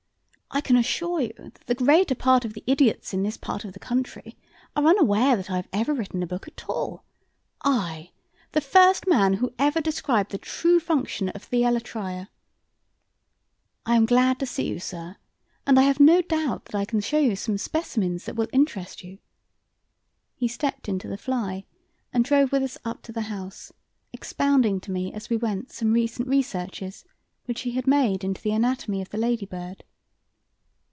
[0.53, 3.71] I can assure you that the greater part of the idiots in this part of
[3.71, 4.35] the country
[4.75, 7.05] are unaware that I have ever written a book at all
[7.63, 8.11] I,
[8.51, 12.27] the first man who ever described the true function of the elytra.
[13.85, 15.15] I am glad to see you, sir,
[15.65, 19.05] and I have no doubt that I can show you some specimens which will interest
[19.05, 19.19] you."
[20.35, 21.63] He stepped into the fly
[22.11, 23.71] and drove up with us to the house,
[24.11, 27.05] expounding to me as we went some recent researches
[27.45, 29.85] which he had made into the anatomy of the lady bird.